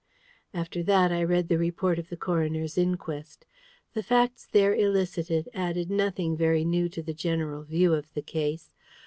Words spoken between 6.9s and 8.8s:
the general view of the case.